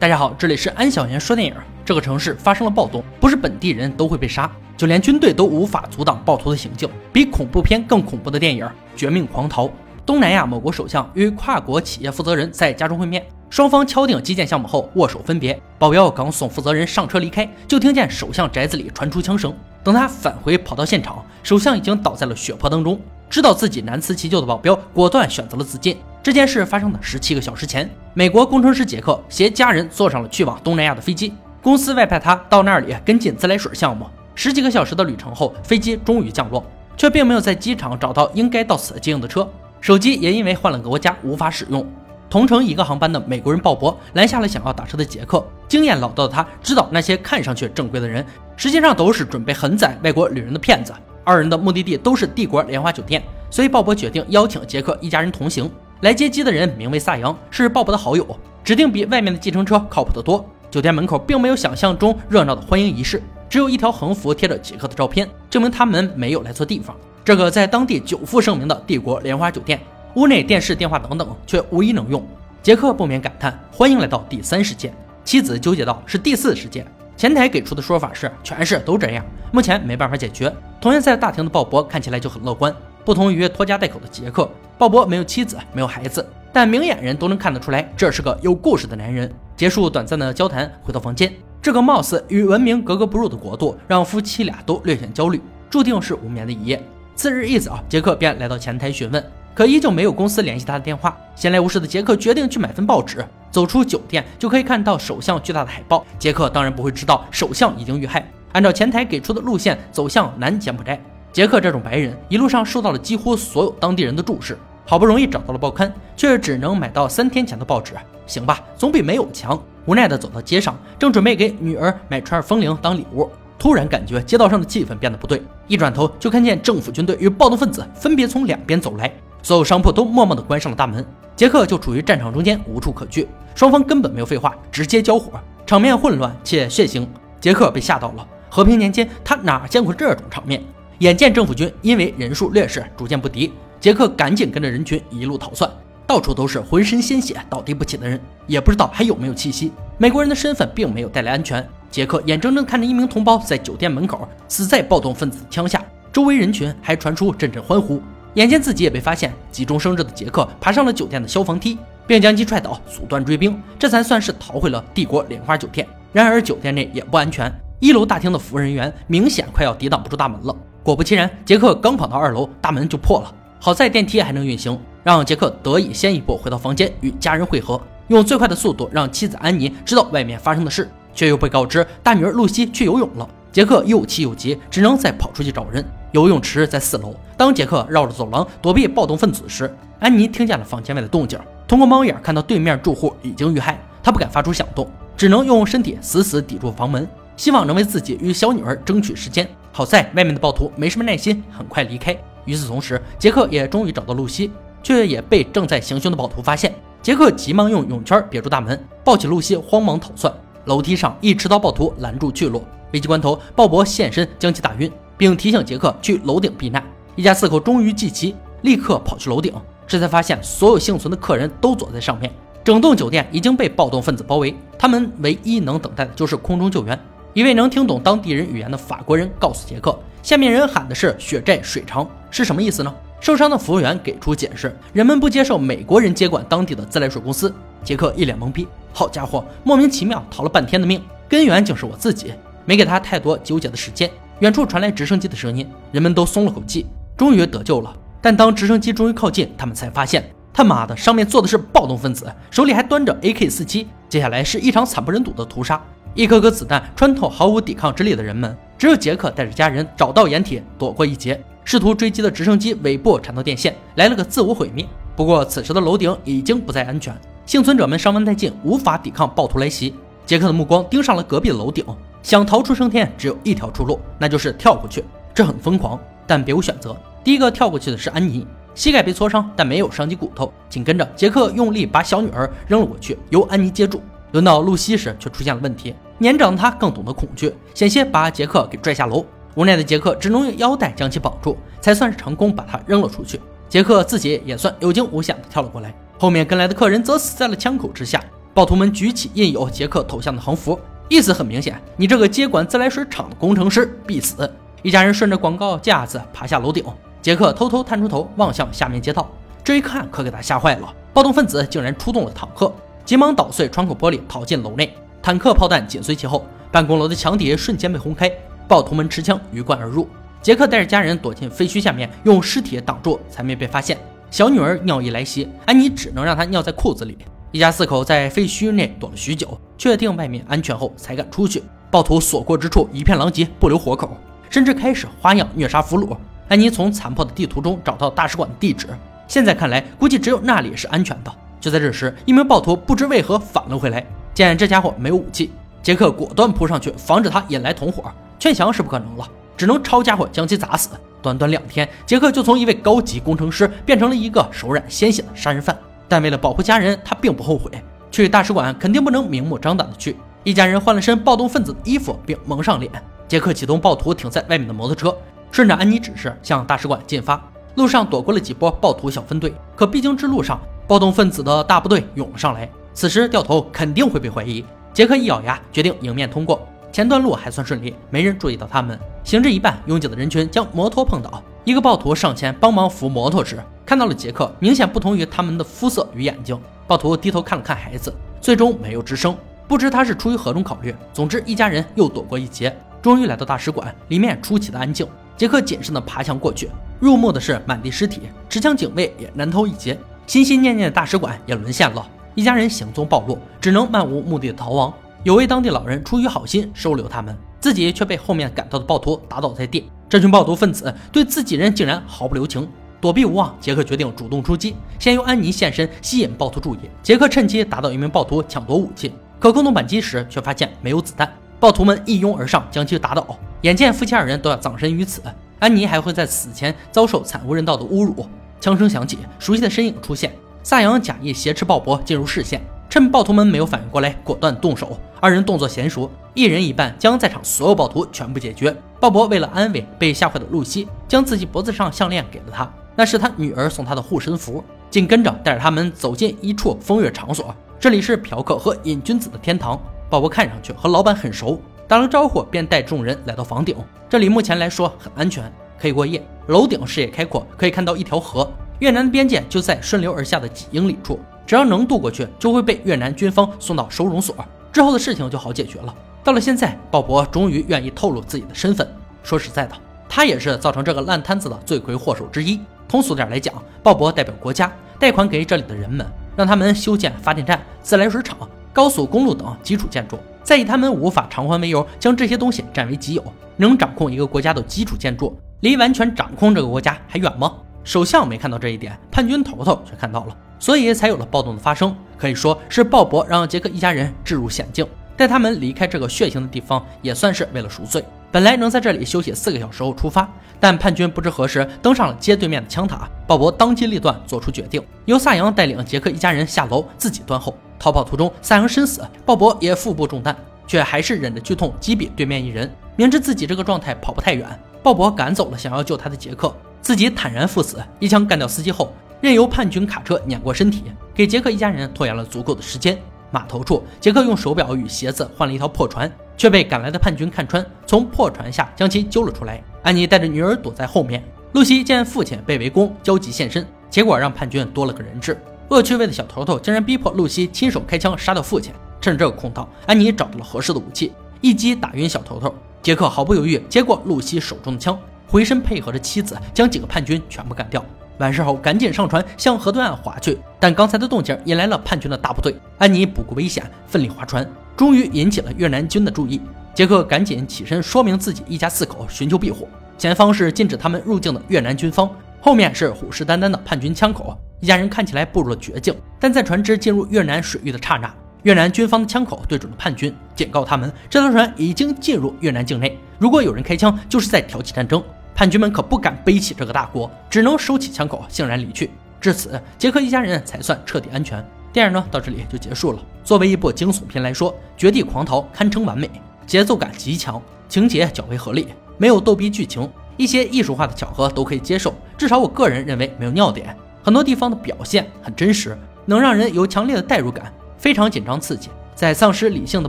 [0.00, 1.52] 大家好，这里是安小言说电影。
[1.84, 6.88] 这个城市发生了暴动，不是本地人都会被杀，就连军队都无法阻挡暴徒的行径。
[7.12, 8.64] 比恐怖片更恐怖的电影
[8.94, 9.66] 《绝命狂逃》。
[10.06, 15.60] 东南亚某国首相与跨国企业负责人在家中会面，双方敲定基建项目后握手分别。
[15.80, 19.52] 保镖刚送负责人上车离开，就听见首相宅子里传出枪声。
[19.82, 23.00] 等他返回跑到现场，首相已经倒在了血泊当中。
[23.28, 25.98] 知道自己难辞其咎的保镖果断选择了自尽。
[26.22, 31.32] 这件事发生的十七个小时前，美国工程师杰克携家人坐上了去往东南亚的飞机。
[31.62, 34.04] 公司外派他到那里跟进自来水项目。
[34.34, 36.64] 十几个小时的旅程后，飞机终于降落，
[36.96, 39.48] 却并没有在机场找到应该到此接应的车。
[39.80, 41.86] 手机也因为换了个国家无法使用。
[42.28, 45.46] 同乘一个航班的美国人鲍勃拦下了想要打车的杰克。
[45.68, 50.92] 经验老道的他知道，那些看上去正规的人，实际上都是准备横宰外国旅人的骗子。
[51.22, 55.70] 二人的目的地都是帝国莲花酒店，所以鲍勃决定邀请杰克一家人同行。
[56.00, 58.24] 来接机的人名为萨扬，是鲍勃的好友，
[58.62, 60.48] 指定比外面的计程车靠谱得多。
[60.70, 66.94] 酒店门口并没有想象中热闹的欢迎仪式，只有一条横幅贴着杰克的照片，证明他们没有来错地方。
[67.24, 69.80] 这个在当地久负盛名的帝国莲花酒店，
[70.14, 72.24] 屋内电视、电话等等却无一能用。
[72.62, 74.92] 杰克不免感叹：欢迎来到第三世界。
[75.24, 76.86] 妻子纠结道：是第四世界。
[77.16, 80.54] 前台给出的说法是：全市都这样，目前没办法解决。
[80.80, 82.72] 同样在大厅的鲍勃看起来就很乐观。
[83.08, 89.32] 不同于拖家带口的杰克，鲍勃没有妻子，没有孩子，但明眼人都能看得出来，这是个有故事的男人。
[89.56, 96.84] 结束短暂的交谈，回到房间，这个貌似与文明格格不入的国度，让夫妻俩都略显焦虑，注定是无眠的一夜。
[97.16, 101.16] 次日一早，杰克便来到前台询问，可依旧没有公司联系他的电话。
[101.34, 103.24] 闲来无事的杰克决定去买份报纸。
[103.50, 106.04] 走出酒店，就可以看到首相巨大的海报。
[106.18, 111.00] 杰克当然不会知道首相已经遇害，按照前台给出的路线走向南柬埔寨。
[111.38, 114.58] 杰克这种白人，一路上受到了几乎所有当地人的注视。
[114.84, 117.92] 好不容易找到了报刊，却只能买到三天前的报纸。
[118.26, 119.56] 行吧，总比没有强。
[119.86, 125.40] 无奈地走到街上，正准备给女儿买串风铃当礼物，突然感觉街道上的气氛变得不对。
[125.68, 129.08] 一转头，就看见政府军队与暴动分子分别从两边走来，
[129.40, 131.06] 所有商铺都默默地关上了大门。
[131.36, 133.28] 杰克就处于战场中间，无处可去。
[133.54, 137.06] 双方根本没有废话，直接交火，场面混乱且血腥。
[137.40, 138.26] 杰克被吓到了。
[138.50, 140.60] 和平年间，他哪见过这种场面？
[140.98, 145.70] 眼见政府军因为人数劣势逐渐不敌，杰克赶紧跟着人群一路逃窜。
[146.08, 149.70] 到处都是浑身鲜血、倒地不起的人，也不知道还有没有气息。
[149.96, 151.64] 美国人的身份并没有带来安全。
[151.88, 155.80] 杰克眼睁睁看着一名同胞在酒店门口死在暴动分子的枪下，
[156.12, 158.02] 周围人群还传出阵阵欢呼。
[158.34, 165.86] 眼见自己也被发现，急中生智的杰克爬上了酒店的消防梯，并将其踹倒，阻断追兵，这才算是逃回了帝国莲花酒店。
[166.12, 170.56] 然而酒店内也不安全，一楼大厅的服务人员明显快要抵挡不住大门了。
[170.82, 173.34] 果不其然，杰克刚跑到二楼，大门就破了。
[173.60, 183.28] 好在电梯还能运行，让杰克得以先一步回到房间与家人会合，用最快的速度让妻子安妮知道外面发生的事，却又被告知大女儿露西去游泳了。
[183.50, 185.84] 杰克又气又急，只能再跑出去找人。
[186.12, 187.14] 游泳池在四楼。
[187.36, 197.06] 当杰克绕着走廊躲避暴动分子时，安妮听见了房间外的动静，通过猫眼看到对面住户已经遇害，她不敢发出响动，只能用身体死死抵住房门。
[197.36, 199.48] 希望能为自己与小女儿争取时间。
[199.78, 202.12] 好在外面的暴徒没什么耐心，很快离开。
[202.46, 204.50] 与此同时，杰克也终于找到露西，
[204.82, 206.74] 却也被正在行凶的暴徒发现。
[207.00, 210.34] 杰克急忙用泳圈别住大门，抱起露西，慌忙逃窜。
[210.64, 214.12] 楼梯上一持刀暴徒拦住去路，危急关头，鲍勃现。
[214.12, 216.84] 身将其打晕，并提醒杰克去楼顶避难。
[217.14, 219.54] 一家四口终于集齐，立刻跑去楼顶，
[219.86, 220.42] 这才发现。
[220.42, 222.32] 所有幸存的客人都躲在上面，
[222.64, 226.98] 整栋酒店已经被暴动分子包围，他们唯一能等待的就是空中救援。
[227.38, 232.92] 一位能听懂当地人语言的法国人告诉杰克，下面人喊的是“血债水偿”，是什么意思呢？
[233.20, 237.54] 受伤的服务员给出解释：人们不接受美国人接管当地的自来水公司。
[237.84, 242.32] 杰克一脸懵逼，好家伙，莫名其妙逃了半天的命，根源竟是我自己，
[242.64, 244.10] 没给他太多纠结的时间。
[244.40, 247.96] 远处传来直升机的声音，人们都松了口气，终于得救了。
[248.20, 253.86] 但当直升机终于靠近，他们才发现，他妈的，上面坐的是暴动分子，手里还端着 AK-47。
[254.08, 255.80] 接下来是一场惨不忍睹的屠杀。
[256.18, 261.40] 一颗颗子弹穿透毫无抵抗之力的人们，只有杰克带着家人找到掩体，躲过一劫。
[261.62, 264.84] 试图追击的直升机尾部缠到电线，来了个自我毁灭。
[265.14, 267.16] 不过此时的楼顶已经不再安全，
[267.46, 269.94] 幸存者们伤亡殆尽，无法抵抗暴徒来袭。
[270.26, 271.84] 杰克的目光盯上了隔壁的楼顶，
[272.20, 275.04] 想逃出升天，只有一条出路，那就是跳过去。
[275.32, 276.96] 这很疯狂，但别无选择。
[277.22, 278.44] 第一个跳过去的是安妮，
[278.74, 280.52] 膝盖被挫伤，但没有伤及骨头。
[280.68, 284.02] 紧跟着，杰克用力把小女儿扔了过去，由安妮接住。
[284.32, 285.94] 轮到露西时，却出现了问题。
[286.18, 289.24] 年长的他更懂得恐惧，险些把杰克给拽下楼。
[289.54, 293.40] 无奈的杰克只能用腰带将其绑住，才算是成功把他扔了出去。
[293.68, 298.22] 杰克自己也算有惊无险的跳了过来，后面跟来的客人则死在了枪口之下。
[298.54, 300.78] 暴徒们举起印有杰克头像的横幅，
[301.08, 304.50] 意思很明显：你这个接管自来水厂的工程师必死。
[304.82, 306.84] 一家人顺着广告架子爬下楼顶，
[307.20, 309.28] 杰克偷偷探出头望向下面街道，
[309.62, 312.72] 这一看可给他吓坏了，暴动分子竟然出动了坦克，
[313.04, 314.94] 急忙捣碎窗口玻璃逃进楼内，
[315.28, 318.32] 坦克炮弹紧随其后，办公楼的墙体瞬间被轰开，
[318.66, 320.08] 暴徒们持枪鱼贯而入。
[320.40, 323.98] 杰克带着家人躲进废墟下面，用尸体挡住，才没被发现。
[324.30, 327.18] 小女儿尿意来袭，安妮只能让她尿在裤子里。
[327.52, 331.62] 一家四口在废墟内躲了许久，确定外面安全后才敢出去。
[331.90, 334.16] 暴徒所过之处一片狼藉，不留活口，
[334.48, 336.16] 甚至开始花样虐杀俘虏。
[336.48, 338.86] 安妮从残破的地图中找到大使馆的地址，
[339.26, 341.30] 现在看来，估计只有那里是安全的。
[341.60, 344.06] 就在这时，一名暴徒不知为何返了回来，
[344.38, 345.50] 见这家伙没有武器，
[345.82, 348.04] 杰克果断扑上去防止他引来同伙。
[348.38, 349.28] 劝降是不可能了。
[349.56, 350.90] 只能抄家伙将其砸死。
[351.20, 355.76] 短短两天，杰克就从一位高级工程师变成了一个手染鲜血的杀人犯。
[356.06, 357.68] 但为了保护家人，他并不后悔。
[358.12, 360.16] 去大使馆肯定不能明目张胆的去。
[360.44, 362.92] 一家人换了身暴动分子的衣服，并蒙上脸。
[363.26, 365.12] 杰克启动暴徒停在外面的摩托车，
[365.50, 367.42] 顺着安妮指示向大使馆进发。
[367.74, 372.70] 路上躲过了几波暴徒小分队，可必经之路上，暴动分子的大部队涌了上来。
[372.98, 374.64] 此时掉头肯定会被怀疑。
[374.92, 376.66] 杰克一咬牙，决定迎面通过。
[376.90, 378.98] 前段路还算顺利，没人注意到他们。
[379.22, 386.60] 行至一半，拥挤的人群将摩托碰倒，一个暴徒上前帮忙扶摩托时，看到了杰克，明显不同于他们的肤色与眼睛。
[386.88, 389.36] 暴徒低头看了看孩子，最终没有吱声，
[389.68, 390.92] 不知他是出于何种考虑。
[391.12, 395.06] 总之，一家人又躲过一劫，终于来到大使馆，里面出奇的安静。
[395.36, 396.68] 杰克谨慎地爬墙过去，
[396.98, 399.96] 入目的是满地尸体，持枪警卫也难逃一劫。
[400.26, 402.04] 心心念念的大使馆也沦陷了，
[402.38, 404.94] 一家人行踪暴露，只能漫无目的的逃亡。
[405.24, 409.90] 有位当地老人出于好心收留他们，自己却被后面赶到的暴徒打倒在地。
[410.08, 412.68] 这群暴徒分子对自己人竟然毫不留情，
[413.00, 413.52] 躲避无望。
[413.58, 416.78] 杰克决定主动出击，先由安妮现身吸引暴徒注意。
[417.02, 419.12] 杰克趁机打倒一名暴徒，抢夺武器。
[419.40, 421.28] 可扣动扳机时，却发现没有子弹。
[421.58, 423.36] 暴徒们一拥而上，将其打倒。
[423.62, 425.20] 眼见夫妻二人都要葬身于此，
[425.58, 428.24] 安妮还会在死前遭受惨无人道的侮辱。
[428.60, 430.32] 枪声响起，熟悉的身影出现。
[430.68, 432.60] 萨扬假意挟持鲍勃进入视线。
[432.90, 435.00] 趁暴徒们没有反应过来，果断动手。
[435.18, 438.76] 二人动作娴熟，一人一半将在场所有暴徒全部解决。
[439.00, 444.62] 鲍勃为了安慰被吓坏的露西，将自己脖子上项链给了她，那是他女儿送他的护身符。
[444.90, 449.80] 紧跟着带着他们走进一处风月场所，这里是嫖客和瘾君子的天堂。
[450.10, 453.74] 鲍勃看上去和老板很熟，打了招呼便带众人来到房顶。
[454.06, 455.50] 这里目前来说很安全，
[455.80, 456.22] 可以过夜。
[456.48, 461.18] 楼顶视野开阔，可以看到一条河，越南的边界就在顺流而下的几英里处。
[461.46, 464.36] 只要能渡过去，就会被越南军方送到收容所，
[464.70, 465.94] 之后的事情就好解决了。
[466.22, 468.86] 到了现在，鲍勃终于愿意透露自己的身份。
[469.22, 469.74] 说实在的，
[470.08, 472.60] 他也是造成这个烂摊子的罪魁祸首之一。
[472.86, 478.36] 通俗点来讲，鲍勃代表国家贷款给这里的人们，让他们修建发电站、自来水厂、
[478.72, 483.24] 高速公路等基础建筑，再以他们无法偿还为由，将这些东西占为己有。
[483.56, 487.54] 能掌控一个国家的基础建筑，离完全掌控这个国家还远吗？
[487.88, 490.36] 首相没看到这一点，叛军头头却看到了。
[490.58, 494.86] 所以才有了暴动的发生，可以说是鲍勃让杰克一家人置入险境，
[495.16, 498.04] 带他们离开这个血腥的地方，也算是为了赎罪。
[498.30, 500.30] 本来能在这里休息四个小时后出发，
[500.60, 507.56] 但叛军不知何时登上了街对面的枪塔，鲍勃当机立断做出决定，由萨扬带领杰克一家人下楼，自己断后。
[507.78, 510.36] 逃跑途中，萨扬身死，鲍勃也腹部中弹，
[510.66, 512.70] 却还是忍着剧痛击毙对面一人。
[512.96, 514.46] 明知自己这个状态跑不太远，
[514.82, 518.92] 鲍勃赶走了想要救他的杰克，自己坦然赴死，一枪干掉司机后。
[519.20, 522.96] 任由叛军卡车碾过身体，给杰克一家人拖延了足够的时间。
[523.30, 529.62] 码头处，杰克用手表与鞋子换了一条破船，却被赶来的叛军看穿，从破船下将其揪了出来。
[529.82, 531.22] 安妮带着女儿躲在后面。
[531.52, 535.36] 露西见父亲被围攻，焦急现身，结果让叛军多了个人质。
[535.70, 538.72] 恶趣味的小头头竟然逼迫露西亲手开枪杀掉父亲。
[539.00, 542.54] 趁这个空档，安妮找到了合适的武器，一击打晕小头头。
[542.80, 547.84] 杰克毫不犹豫接过露西手中的枪，回身配合着妻子，将几个叛军全部干掉。
[548.16, 550.36] 完事后，赶紧上船向河对岸划去。
[550.58, 552.56] 但刚才的动静引来了叛军的大部队。
[552.78, 554.44] 安妮不顾危险，奋力划船，
[554.76, 556.40] 终于引起了越南军的注意。
[556.74, 564.36] 杰克赶紧起身说明自己一家四口寻求庇护，前方是禁止他们入境的越南军方，后面是虎视眈眈的叛军枪口。
[564.60, 565.94] 一家人看起来步入了绝境。
[566.18, 575.00] 但在船只进入越南水域的刹那，越南军方的枪口对准了叛军，警告他们这艘船已经进入越南境内，如果有人开枪，就是在挑起战争。
[575.38, 578.90] 叛军们可不敢背起这个大锅，只能收起枪口，悻然离去。
[579.20, 581.40] 至此，杰克一家人才算彻底安全。
[581.72, 582.98] 电影呢，到这里就结束了。
[583.22, 586.10] 作为一部惊悚片来说，《绝地狂逃》堪称完美，
[586.44, 588.66] 节奏感极强，情节较为合理，
[588.96, 591.94] 没有逗逼剧情，一些艺术化的巧合都可以接受。
[592.16, 597.52] 至少我个人认为没有尿点，很多地方的表现很真实，能让人有强烈的代入感。
[597.78, 598.70] 非常紧张刺激。
[598.96, 599.88] 在丧失理性的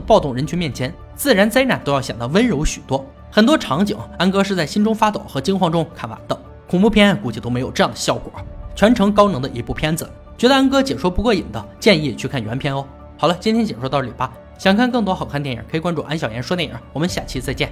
[0.00, 3.04] 暴动人群面前，自然灾难都要显得温柔许多。
[3.30, 6.36] 很多场景，安哥是在心中发抖和惊慌中看完的。
[6.68, 8.32] 恐怖片估计都没有这样的效果，
[8.74, 10.08] 全程高能的一部片子。
[10.36, 12.84] 觉得安哥解说不过瘾的，建议去看原片哦。
[13.16, 14.32] 好了，今天解说到这里吧。
[14.58, 16.74] 想看更多好看电影，可以关注安小言说电影。
[16.92, 17.70] 我们下期再见。